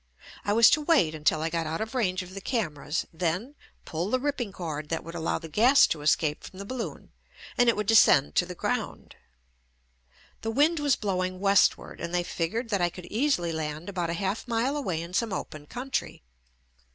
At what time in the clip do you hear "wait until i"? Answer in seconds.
0.81-1.51